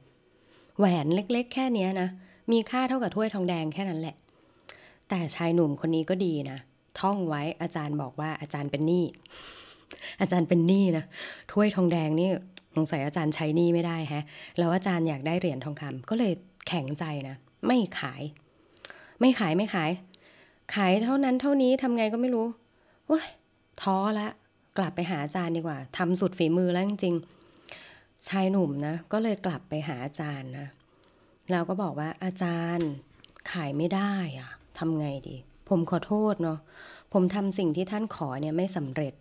[0.79, 2.09] แหวนเล็ก ๆ แค่นี้นะ
[2.53, 4.17] มีค่าเท่ากับถ้วยทองแดงแค่นั้นแหละ
[5.09, 6.59] แต่ชายหนุ่มคนนี้ก็ดีนะ
[7.01, 9.05] ท่องไว้อาจารย์บอกว่าอาจารย์เป็นหนี้
[10.21, 11.05] อาจารย์เป็นหนี้นะ
[11.53, 12.29] ถ้วยทองแดงนี่
[12.77, 14.23] สงสัยอาจารย์ใช้หนี่ไม่ได้ฮะ
[14.59, 16.33] แล้วอาจารย์อยากได้เหรียญทองคำก็เลย
[16.69, 18.23] แข็งใจนะไม่ขาย
[19.21, 19.91] ไม่ขายไม่ขาย
[20.75, 22.47] ขายเท่านั้นเท่านี้ทำไงก็ไม่รู้
[23.07, 23.27] โอ้ย
[23.83, 24.29] ท้อละ
[24.79, 30.67] กลับไปหาอาจารย์ดีกว่าทำสุดฝีมือแล้วจริงๆชายหนุ่มนะก็เลยกลับไปหาอาจารย์นะ
[31.51, 32.89] แล้วก็บอกว่าอาจารย์
[33.53, 35.37] ขายไม่ได้อะทำไงดี
[35.69, 36.59] ผมขอโทษเนาะ
[37.13, 39.15] ผมทำสิ่งที่ท่านขอเนี่ยไม่สำเร็จ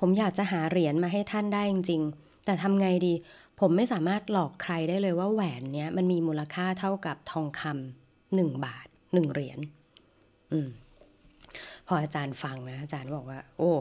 [0.00, 3.14] ผมอยากจะหาเหรียญมาให้ท่านได้จริงๆ แต่ทำไงดี
[3.60, 9.58] ผมไม่สามารถหลอกใครได้เลยว่าแหวนเนี้ยมันมีมูลค่าเท่ากับทองคำหนึ่งบาทหนึ่งเหรียญ
[10.52, 10.68] อืม
[11.88, 13.72] พออาจารย์ฟังนะอาจารย์บอกว่า โอ้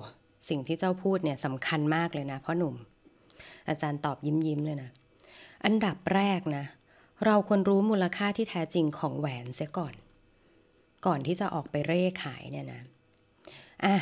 [0.50, 2.76] สิ่งที่เจ้าพูดเนี่ยสำคัญมากเลยนะพ่อหนุ่ม
[3.70, 4.90] อาจารย์ตอบยิ้มยิ้มเลยนะ
[5.66, 6.66] อันดับแรกนะ
[7.26, 9.94] เราควรรู้มูลค่าที่แท้จริงของแหวนเสียก่อน
[11.06, 12.82] ก่อนที่จะออกไปเร่ขายเนี่ยนะ
[13.86, 13.96] อะ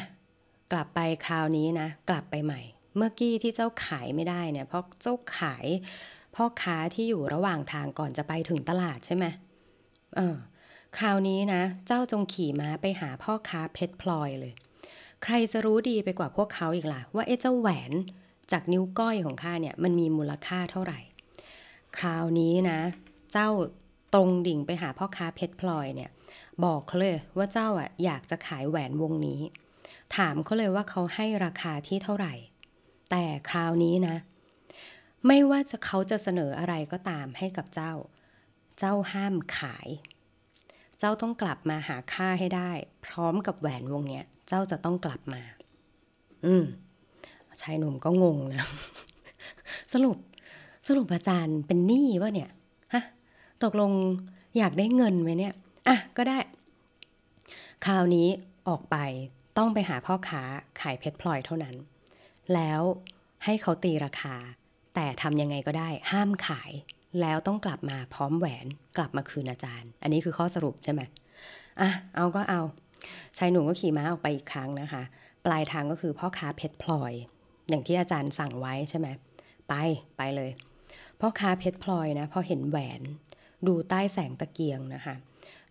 [0.72, 2.62] กลับไปคราวนี้นะ กลับไปใหม่
[2.98, 5.66] เมื่อกี้ที่เจ้าขายไม่ได้เนี่ยเพราะเจ้าขาย
[6.36, 9.26] พ่อค้าที่อยู่ระหว่างทางก่อนจะไปถึงตลาดใช่ไหม
[10.16, 10.36] เออ
[10.98, 14.54] คราวนี้นะ เจ้าจงขี่ม้าไปหาพ่อค้าเพชรพลอยเลย
[15.24, 17.92] ใครจะรู้ดีไปกว่าพวกเขาอีกล่ะ ว่าเอ๊ะเจ้าแหวน
[18.52, 21.00] จากนิ้วก้อยของข้าเนี่ยมันมีมูลค่าเท่าไหร่
[21.98, 22.80] คราวนี้นะ
[23.32, 23.50] เจ้า
[24.14, 26.10] ตรงดิ่งไปหาพ่อค้าเพชรพลอยเนี่ย
[26.64, 29.42] บอกเขาเลยว่าเจ้าอะอยากจะขายแหวนวงนี้
[30.16, 32.34] ถามเขาเลยว่าเขาให้ราคาที่เท่าไหร่
[33.12, 34.16] แต่คราวนี้นะ
[35.28, 37.94] ไม่ว่าจะเขาจะเสนออะไรก็ตามให้กับเจ้า
[38.80, 39.88] เจ้าห้ามขาย
[41.00, 42.72] เจ้าต้องกลับมาหาค่าให้ได้
[43.06, 45.42] พร้อมกับแหวนวงเนี้ย เจ้าจะต้องกลับมา
[46.46, 46.64] อืม
[47.62, 48.64] ชายหนุ่มก็งงนะ
[49.94, 50.18] สรุป
[50.88, 52.50] สรุปอาจารย์เป็นหนี้วะเนี่ย
[52.94, 53.04] ฮะ
[53.64, 53.92] ตกลง
[54.58, 55.54] อยากได้เงินไหมเนี่ย
[55.88, 56.40] อะ ก็ได้
[57.86, 58.28] คราวนี้
[58.68, 58.98] ออกไป
[59.58, 60.42] ต้องไปหาพ่อค้า
[60.80, 61.76] ขายเพชรพลอยเท่านั้น
[62.54, 62.82] แล้ว
[63.46, 64.36] ให้เขาตีราคา
[64.96, 66.72] แต่ทำยังไงก็ได้ ห้ามขาย
[67.22, 68.66] แล้วต้องกลับมาพร้อมแหวน
[68.98, 71.02] กลับมาคืนอาจารย์ อันนี้คือข้อสรุปใช่ไหม
[71.82, 72.62] อะเอาก็เอา
[73.38, 75.04] ชายหนุ่มก็ขี่ม้าออกไปอีกครั้งนะคะ
[75.46, 77.14] ปลายทางก็คือพ่อค้าเพชรพลอย
[77.70, 79.08] อย่างที่อาจารย์สั่งไว้ใช่ไหม
[79.70, 79.74] ไป
[80.18, 80.52] ไปเลย
[81.20, 83.02] พ่อค้าเพชรพลอยนะพอเห็นแหวน
[83.68, 85.16] ดูใต้แสงตะเกียงนะคะ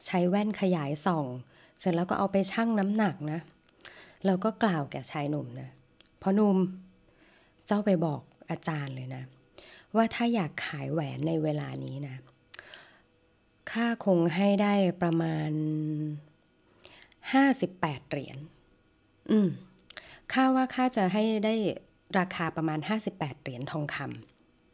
[0.05, 1.27] ใช้แว่นขยายส่อง
[1.81, 3.41] เสร็จแล้วก็เอาไปชั่งน้ำหนักนะ
[4.27, 5.69] แล้วก็กล่าวแก่ชายหนุ่มนะ
[6.23, 6.57] พ่อหนุ่ม
[7.67, 9.23] เจ้าไปบอกอาจารย์เลยนะ
[9.97, 12.17] ว่าถ้าอยากขายแหวนในเวลานี้นะ
[13.71, 15.51] ค่าคงให้ได้ประมาณ
[17.33, 18.39] ห้าสิบแปดเหรียญ
[19.31, 19.49] อืม
[20.33, 21.55] ค่าว่าค่าจะให้ได้
[22.19, 22.79] ราคาประมาณ
[23.11, 23.97] 58เหรียญทองค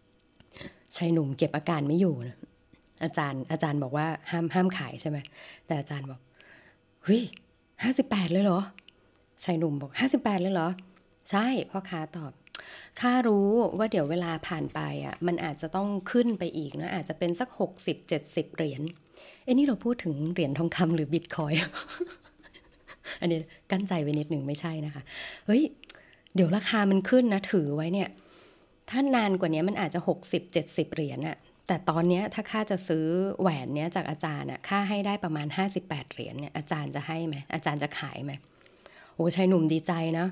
[0.08, 2.36] ำชายหนุ่มเก็บอาการไม่อยู่นะ
[3.02, 5.18] อาจารย์อาจารย์บอกว่าห้ามห้ามขายใช่ไหม
[5.66, 6.20] แต่อาจารย์บอก
[7.04, 7.22] เฮ้ย
[7.82, 8.60] ห้าสิบแปดเลยเหรอ
[9.44, 10.68] ชายหนุ่มบอกห้าสิบแปดเลยเหรอ
[11.30, 12.32] ใช่พ่อค้าตอบ
[13.00, 18.82] ข้ารู้ว่าเดี๋ยวเวลาผ่านไปอะมันอาจจะต้องขึ้นไปอีกนะอาจจะเป็นสักหกสิบเจ็ดสิบเหรียญ
[19.44, 21.52] เอ้นี่เราพูดถึงเหรียญทองคำหรือบิตคอย
[23.20, 23.38] อันนี้
[23.70, 25.02] กั้นใจไว้นิดหนึ่งไม่ใช่นะคะ
[25.46, 25.62] เฮ้ย
[26.34, 28.08] เดี๋ยวราคามันขึ้นนะถือไว้เนี่ย
[28.90, 33.06] ถ้านานกว่านี้มันอาจจะ 60 70 เหรียญอะแต่ตอนนี้ถ้าข้าจะซื้อ
[33.40, 35.46] แหวนเนี้ยจากอาจารย์อะค่าให้ได้ประมาณ
[35.80, 38.32] 58 เหรียญเนี่ยอาจารย์จะให้ไหมอาจารย์จะขายไหม
[39.14, 40.26] โอ้ชายหนุ่มดีใจนะ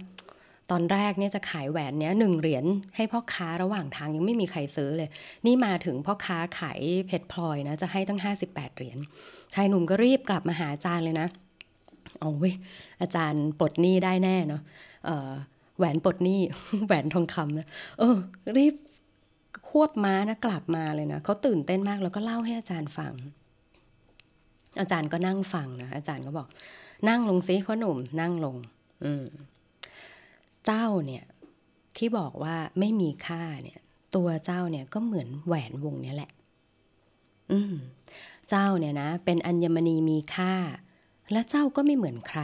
[0.71, 2.65] ตอนแรกเนี่ยจะขายแหวนเนี้ยหนึ่งเหรียญ
[2.97, 5.11] ให้พ่อค้าระหว่างทางยังไม่มีใครซื้อเลย
[5.47, 8.99] นี่มาถึงพ่อค้าขายเพชรพลอยนะจะให้ตั้ง 58 เหรียญ
[9.55, 11.29] ชายหนุ่มก็รีบกลับมาหาอาจารย์เลยนะ
[12.21, 12.55] เอาเว้ย
[13.03, 14.63] อาจารย์ปลดหนี้ได้แน่เนาะ
[15.79, 16.41] แหวนปลดหนี้
[16.87, 17.67] แหวนทองคำนะ
[17.99, 18.17] เออ
[18.57, 18.75] รีบ
[19.69, 23.13] ควบม้านะกลับมาเลยนะเขาตื่นเต้นมากแล้วก็เล่าให้อาจารย์ฟัง
[24.81, 26.49] อาจารย์ก็นั่งฟังนะอาจารย์ก็บอก
[27.09, 28.57] นั่งลงสิพ่อหนุ่มนั่งลง
[29.05, 29.25] อืม
[30.69, 31.25] เจ้าเนี่ย
[31.97, 33.81] ที่บอกว่าไม่มีค่าเนี่ย
[34.17, 36.31] ตัวเจ้าเนี่ยก็เหมือนแหวนวงนี้แหละ
[37.53, 37.75] อืม
[38.49, 40.55] เจ้าเนี่ยนะ เป็นอัญมณีมีค่า
[41.33, 42.41] และเจ้าก็ไม่เหมือนใคร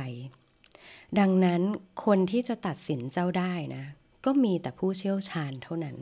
[1.18, 1.62] ดังนั้น
[2.04, 3.84] คนที่จะตัดสินเจ้าได้นะ
[4.24, 5.96] ก็มีแต่ผู้เชี่ยวชาญเท่านั้น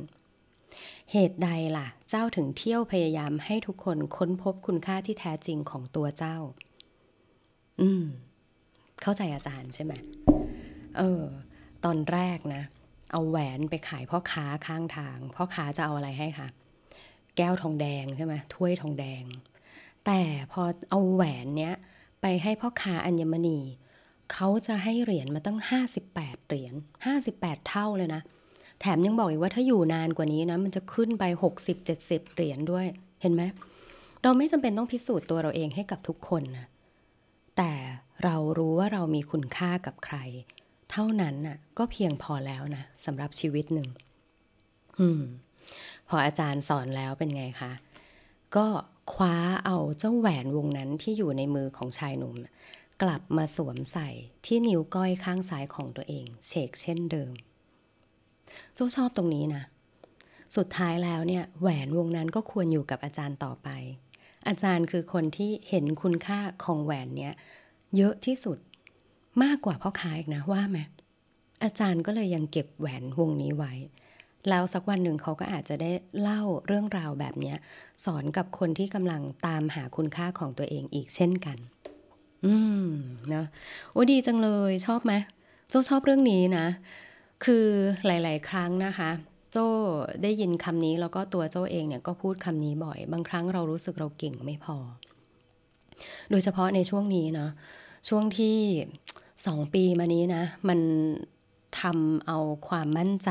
[1.12, 6.36] เหตุใดล่ะ เจ้าถึงเที่ยวพยายามให้ทุกคนค้นพบคุณค่าที่แท้จริงของตัวเจ้า
[7.80, 8.04] อืม
[9.02, 9.92] เข้าใจอาจารย์ใช่ไหม
[10.98, 11.22] เออ
[11.84, 12.62] ตอนแรกนะ
[13.12, 16.48] เอาแหวนไปขายพ่อค้าข้างทาง พ่อค้าจะเอาอะไรให้คะ
[17.36, 19.22] แก้วทองแดงใช่ไหมถ้วยทองแดง
[20.06, 20.20] แต่
[20.52, 21.74] พอเอาแหวนเนี้ย
[22.20, 23.58] ไปให้พ่อค้าอัญมณี
[24.32, 25.58] เขาจะให้เหรียญมาตั้ง
[26.02, 26.74] 58 เหรียญ
[27.20, 28.22] 58 เท่าเลยนะ
[28.80, 31.24] แถมยังบอกอีกว่าถ้าอยู่นานกว่านี้นะ มันจะขึ้นไป
[31.80, 32.86] 60-70 เหรียญด้วย
[33.22, 33.42] เห็นไหม
[34.22, 36.66] เราไม่จำเป็นต้องพิสูจน์ตัวเราเองให้กับทุกคนนะ
[37.56, 37.72] แต่
[38.24, 40.16] เรารู้ว่าเรามีคุณค่ากับใคร
[40.92, 43.88] เท่านั้นน่ะ ก็เพียงพอแล้วนะสำหรับชีวิตหนึ่ง
[45.00, 45.22] อืม
[46.08, 47.72] พออาจารย์สอนแล้วเป็นไงคะ
[48.56, 48.66] ก็
[49.12, 52.34] คว้าเอาเจ้าแหวนวงนั้นที่อยู่ในมือของชายหนุ่ม
[53.02, 54.08] กลับมาสวมใส่
[54.46, 57.32] ที่นิ้วก้อยข้างซ้ายของตัวเองเชกเช่นเดิม
[58.74, 59.62] โจชอบตรงนี้นะ
[60.56, 63.68] สุดท้ายแล้วเนี่ยแหวนวงนั้นก็ควรอยู่กับอาจารย์ต่อไป
[64.48, 67.34] อาจารย์คือคนที่เห็นคุณค่าของแหวนเนี้ย
[67.96, 68.58] เยอะที่สุด
[69.42, 70.78] มากกว่าพ่อค้าอีกนะว่าไหม
[71.64, 73.72] อาจารย์ก็เลยยังเก็บแหวนวงนี้ไว้
[74.48, 75.90] แล้วสักวันหนึ่งเขาก็อาจจะได้
[76.20, 77.54] เล่าเรื่องราวแบบนี้
[78.04, 81.58] สอนกับคนที่กำลังตามหาคุณค่าของตัวเองอีกเช่นกัน
[82.44, 82.86] อืม
[83.34, 83.44] นะ
[83.92, 85.12] โอ้ดีจังเลยชอบไหม
[85.70, 86.66] โจชอบเรื่องนี้นะ
[87.44, 87.66] คือ
[88.06, 89.10] หลาย ๆ ครั้งนะคะ
[89.52, 89.58] โจ
[90.22, 94.76] ได้ยินคำนี้แล้วก็ตัวโจเองเนี่ยก็พูดคำนี้บ่อย บางครั้งเรารู้สึกเราเก่งไม่พอ
[96.30, 97.50] โดยเฉพาะในช่วงนี้เนาะ
[98.08, 98.58] ช่วงที่
[99.46, 100.80] สองปีมานี้นะ มัน
[101.80, 102.38] ทำเอา
[102.68, 103.30] ความมั่นใจ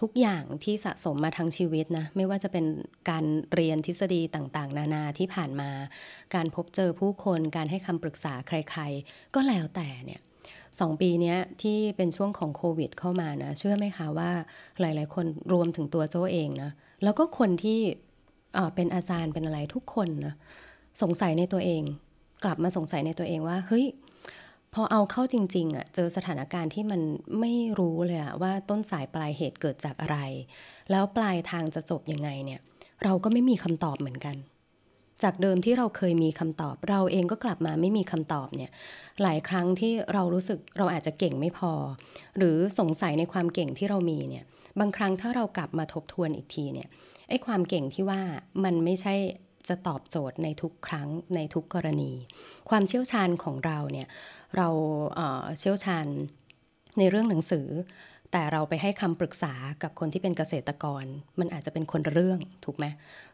[0.00, 2.64] ทุกอย่างที่สะสมมาทั้งชีวิตนะ ไม่ว่าจะเป็น
[3.10, 5.70] การเรียนทฤษฎีต่างๆ นานาที่ผ่านมา
[6.34, 10.20] การพบเจอผู้คนการให้คำปรึกษาใครๆ ก็แล้วแต่เนี่ย
[10.80, 14.30] สองปีนี้ที่เป็นช่วงของโควิดเข้ามานะ เชื่อไหมคะว่า
[14.80, 16.70] หลาย ๆ คนรวมถึงตัวโจ้เองนะ
[17.04, 17.80] แล้วก็คนที่
[18.74, 20.34] เป็นอาจารย์เป็นอะไรทุกคนนะ
[21.02, 21.82] สงสัยในตัวเอง
[22.44, 23.86] กลับมาสงสัยในตัวเองว่า เฮ้ย
[24.74, 27.00] พอเอาเข้าจริงๆอะ่ะเจอสถานการณ์ที่มัน
[27.40, 30.18] ไม่รู้เลยอะว่าต้นสายปลายเหตุเกิดจากอะไร
[30.90, 32.60] แล้วปลายทางจะจบยังไงเนี่ย
[33.04, 34.36] เราก็ไม่มีคำตอบเหมือนกัน
[35.22, 38.70] จากเดิมที่เราเคยมีคำตอบ เราเองก็กลับมาไม่มีคำตอบเนี่ย
[39.22, 41.72] หลายครั้งที่เรารู้สึกเราอาจจะเก่งไม่พอ
[42.36, 44.44] หรือสงสัยในความเก่งที่เรามีเนี่ย
[44.80, 46.88] บางครั้งถ้าเรากลับมาทบทวนอีกทีเนี่ย
[47.28, 48.20] ไอ้ความเก่งที่ว่า
[48.64, 49.14] มันไม่ใช่
[49.68, 52.12] จะตอบโจทย์ในทุกครั้งในทุกกรณี
[52.68, 54.08] ความเชี่ยวชาญของเราเนี่ย
[54.56, 54.68] เรา
[55.58, 56.06] เชี่ยวชาญ
[56.98, 57.68] ในเรื่องหนังสือ
[58.32, 61.04] แต่เราไปให้คำปรึกษากับคนที่เป็นเกษตรกร
[61.40, 62.86] มันอาจจะเป็นคนเรื่องถูกไหม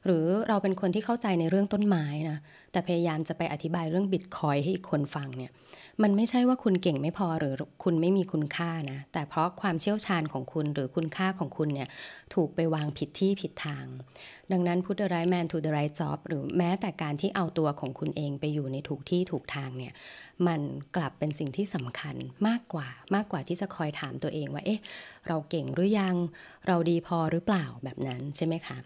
[0.04, 2.38] หรือเราเป็นคนที่เข้าใจในเรื่องต้นไม้นะ
[2.72, 5.52] แต่พยายามจะไปอธิบายเรื่องบิตคอยให้อีกคนฟังเนี่ย
[6.02, 11.88] มันไม่ใช่ว่าคุณเก่งไม่พอหรือคุณไม่มีคุณค่านะแต่เพราะความเชี่ยวชาญของคุณหรือคุณค่าของคุณเนี่ย
[12.34, 13.86] ถูกไปวางผิดที่ผิดทาง
[14.52, 19.92] ดังนั้น put the right man to the right job หรือแม้แต่การที่เอาตัวของคุณเองไปอยู่ในถูกที่ถูกทางเนี่ย
[20.46, 20.60] มัน
[20.96, 22.16] กลับเป็นสิ่งที่สำคัญ
[22.48, 24.80] มากกว่ามากกว่าที่จะคอยถามตัวเองว่าเอ๊ะ
[25.26, 26.16] เราเก่งหรือยัง
[26.66, 28.78] เราดีพอหรือเปล่าแบบนั้นใช่ไหมคะ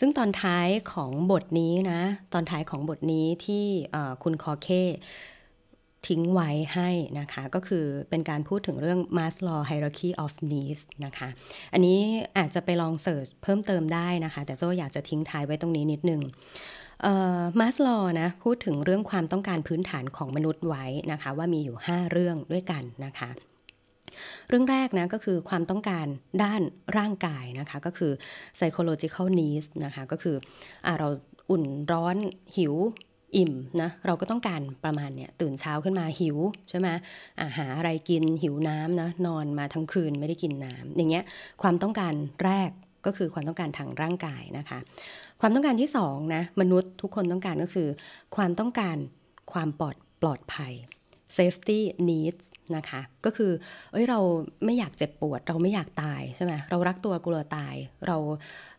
[0.00, 2.00] ซึ่งตอนท้ายของบทนี้นะ
[2.32, 3.64] ตอนท้ายของบทนี้ที่
[4.22, 4.68] คุณคอเค
[6.06, 11.28] ทิ้งไว้ให้นะคะ ก็คือเป็นการพูดถึงเรื่อง Maslow hierarchy of needs นะคะ
[11.72, 11.98] อันนี้
[12.38, 16.20] อาจจะไปลองเสิร์ชเพิ่มเติมได้นะคะ แต่โจอยากจะทิ้งท้ายไว้ตรงนี้นิดนึง
[17.58, 23.30] มาสลอนะพูดถึงเรื่องความต้องการพื้นฐานของมนุษย์ไว้นะคะ ว่ามีอยู่ 5 เรื่องด้วยกันนะคะ
[24.48, 26.06] เรื่องแรกนะก็คือความต้องการ
[26.42, 26.62] ด้าน
[26.98, 28.12] ร่างกายนะคะก็คือ
[28.56, 30.36] psychological needs นะคะก็คือ
[30.86, 31.08] อเรา
[31.50, 32.16] อุ่นร้อน
[32.56, 32.74] หิว
[33.36, 36.36] อิ่มนะเราก็ต้องการประมาณเนี่ยตื่นเช้าขึ้นมาหิว
[36.68, 36.88] ใช่ไหม
[37.40, 41.24] อาหาอะไรกินหิวน้ำนะนอนมาทั้งคืนไม่ได้กินน้ำอย่างเงี้ย
[41.62, 42.70] ความต้องการแรก
[43.06, 44.78] ก็คือความต้องการทางร่างกายนะคะ
[45.40, 47.88] ความต้องการที่สองนะมนุษย์ทุกคนต้องการก็คือ
[48.36, 48.96] ความต้องการ
[49.52, 50.72] ความปลอดปลอดภัย
[51.38, 52.44] safety needs
[52.76, 53.52] นะคะ ก็คือ
[53.92, 54.20] เอ้ย เรา
[54.64, 57.74] ไม่อยากเจ็บปวด เราไม่อยากตายใช่ไหม เรารักตัวกลัวตาย
[58.06, 58.16] เรา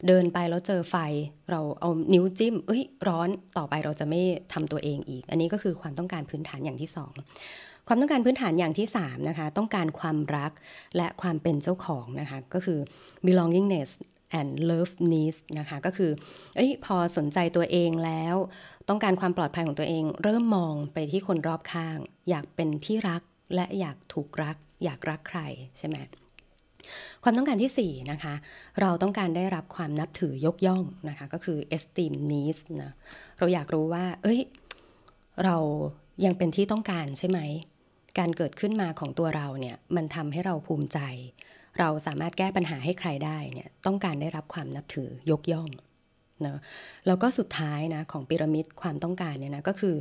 [0.08, 0.96] เดินไปแล้วเจอไฟ
[1.52, 4.22] เราเอานิ้วจิ้ม เอ้ย ร้อน ต่อไปเราจะไม่
[4.54, 7.14] ทำตัวเองอีก อันนี้ก็คือความต้องการพื้นฐานอย่างที่สอง
[7.88, 10.52] ความต้องการพื้นฐานอย่างที่ 3 นะคะ ต้องการความรัก
[10.98, 12.80] และความเป็นเจ้าของนะคะ ก็คือ
[13.26, 13.92] belongingness
[14.40, 16.12] and love needs นะคะ ก็คือ
[16.56, 18.36] เอ้ย พอสนใจตัวเองแล้ว
[18.90, 21.98] ต้องการความปลอดภัยของตัวเอง เริ่มมองไปที่คนรอบข้าง
[22.30, 23.22] อยากเป็นที่รัก
[23.56, 25.40] และอยากถูกรัก อยากรักใคร
[25.78, 25.98] ใช่ไหม
[27.24, 28.34] ความต้องการที่4นะคะ
[28.82, 32.94] เราต้องการได้รับความนับถือยกย่องนะคะก็คือ esteem needs นะ
[33.38, 34.40] เราอยากรู้ว่า เอ้ย
[35.44, 35.58] เรา
[36.26, 37.40] ยังเป็นที่ต้องการใช่ไหม
[38.20, 41.00] การเกิดขึ้นมาของตัวเราเนี่ยมันทำให้เราภูมิใจ
[41.80, 45.70] เราสามารถแก้ปัญหาให้ใครได้เนี่ยต้องการได้รับความนับถือยกย่อง
[46.46, 46.58] นะ
[47.08, 49.96] แล้วก็สุดท้ายนะของพีระมิดความต้องการเนี่ยนะก็คือ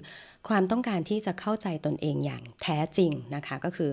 [0.49, 3.90] ความต้องการที่จะเข้าใจตนเองอย่างแท้จริงนะคะก็คือ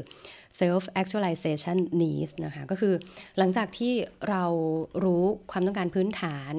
[0.60, 2.94] self actualization needs นะคะก็คือ
[3.38, 3.94] หลังจากที่
[4.30, 4.44] เรา
[5.04, 6.54] รู้ความต้องการพื้นฐาน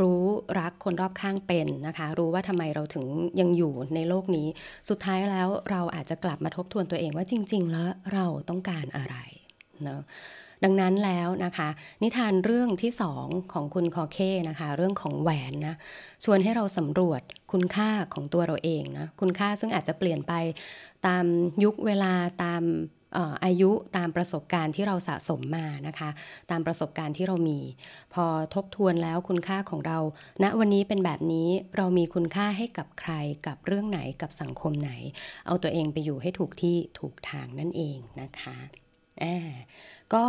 [0.00, 0.22] รู้
[0.60, 3.06] รักคนรอบข้างเป็นนะคะ รู้ว่าทำไมเราถึง
[3.40, 4.48] ยังอยู่ในโลกนี้
[4.88, 9.16] สุดท้ายแล้วเราอาจจะกลับมาทบทวนตัวเองว่าจริง ๆ แล้วเราต้องการอะไร
[9.82, 10.02] เนาะ
[10.64, 11.68] ดังนั้นแล้วนะคะ
[12.02, 14.18] นิทานเรื่องที่สองของคุณคอเค
[14.48, 15.74] นะคะ เรื่องของแหวนนะ
[16.24, 20.32] ชวนให้เราสำรวจคุณค่าของตัวเราเองนะคุณค่าซึ่งอาจจะเปลี่ยนไป
[21.06, 21.24] ตาม
[21.64, 22.12] ยุคเวลา
[22.44, 22.62] ตาม
[23.44, 26.10] อายุตามประสบการณ์ที่เราสะสมมานะคะ
[26.50, 27.60] ตามประสบการณ์ที่เรามี
[28.14, 29.98] พอทบทวนแล้วคุณค่าของเรา
[30.42, 33.12] ณนะวันนี้เป็นแบบนี้เรามีคุณค่าให้กับใคร
[33.46, 34.92] กับเรื่องไหนกับสังคมไหน
[35.46, 38.56] เอาตัวเองไปอยู่ให้ถูกที่ถูกทางนั่นเองนะคะ
[39.22, 39.52] อ่า
[40.14, 40.24] ก็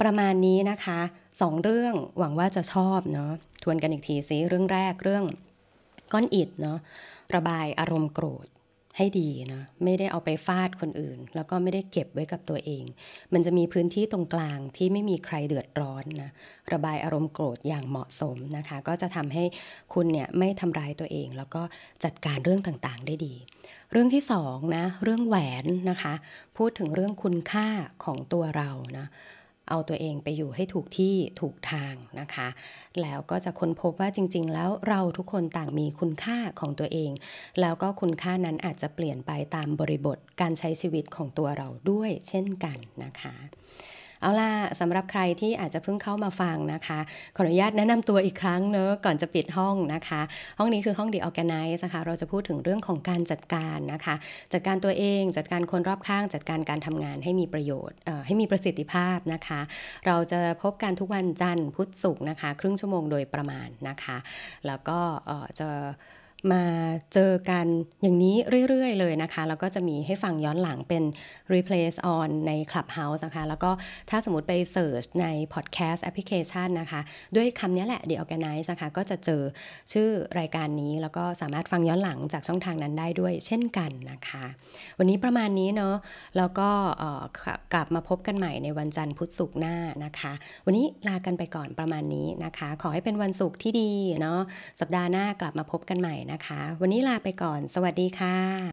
[0.00, 1.00] ประมาณนี้นะคะ
[1.40, 5.24] สองเรื่องหวังว่าจะชอบเนาะทวนกันอีกทีซิเรื่องแรกเรื่อง
[6.12, 6.78] ก้อนอิดเนาะ
[7.34, 8.46] ระบายอารมณ์โกรธ
[8.96, 12.84] ให้ดีนะไม่ได้เอาไปฟาดคนอื่น แล้วก็ไม่ได้เก็บไว้กับตัวเอง
[13.32, 16.30] มันจะมีพื้นที่ตรงกลางที่ไม่มีใครเดือดร้อนนะ
[16.72, 19.44] ระบายอารมณ์โกรธอย่างเหมาะสมนะคะ ก็จะทำให้
[19.94, 21.62] คุณเนี่ยไม่ทำร้ายตัวเอง แล้วก็
[22.04, 23.34] จัดการเรื่องต่างๆได้ดี
[23.92, 26.14] เรื่องที่สองนะเรื่องแหวนนะคะ
[26.56, 27.68] พูดถึงเรื่องคุณค่า
[28.04, 29.06] ของตัวเรานะ
[29.68, 32.48] เอาตัวเองไปอยู่ให้ถูกที่ถูกทางนะคะ
[33.00, 37.10] แล้วก็จะค้นพบว่าจริง ๆ แล้วเราทุกคนต่างมีคุณค่าของตัวเอง
[37.60, 43.34] แล้วก็คุณค่านั้นอาจจะเปลี่ยนไปตามบริบทการใช้ชีวิตของตัวเราด้วยเช่นกันนะคะ
[44.20, 46.98] เอาล่ะสำหรับใครที่อาจจะเพิ่งเข้ามาฟังนะคะ
[47.36, 50.20] ขออนุญาตแนะนำตัวอีกครั้งเนอะก่อนจะปิดห้องนะคะ
[50.58, 54.14] ห้องนี้คือห้อง The Organize นะคะเราจะพูดถึงเรื่องของการจัดการนะคะ
[54.52, 59.60] จัดการตัวเองจัดการคนรอบข้าง จัดการการทำงานให้มีประโยชน์ให้มีประสิทธิภาพนะคะ
[60.06, 64.16] เราจะพบกันทุกวันจันทร์พุธศุกร์นะคะ ครึ่งชั่วโมงโดยประมาณนะคะ
[64.66, 64.98] แล้วก็
[65.58, 65.68] จะ
[66.52, 66.62] มา
[67.14, 67.66] เจอกัน
[68.02, 68.36] อย่างนี้
[68.68, 71.04] เรื่อย ๆ เลยนะคะ แล้วก็จะมีให้ฟังย้อนหลังเป็น
[71.54, 73.70] replace on ใน Clubhouse นะคะ แล้วก็
[74.10, 77.00] ถ้าสมมติไป search ใน podcast application นะคะ
[77.36, 79.42] ด้วยคำนี้แหละ The Organize นะคะ ก็จะเจอ
[79.92, 84.44] ชื่อรายการนี้ แล้วก็สามารถฟังย้อนหลังจากช่องทางนั้นได้ด้วยเช่นกันนะคะ
[84.98, 85.94] วันนี้ประมาณนี้เนาะ
[86.36, 86.68] แล้วก็
[87.74, 90.32] กลับมาพบกันใหม่ในวันจันทร์พุธศุกร์หน้านะคะ
[90.66, 94.40] วันนี้ลากันไปก่อนประมาณนี้นะคะ ขอให้เป็นวันศุกร์ที่ดีเนาะ
[94.80, 98.70] สัปดาห์หน้ากลับมาพบกันใหม่นะคะ วันนี้ลาไปก่อน สวัสดีค่ะ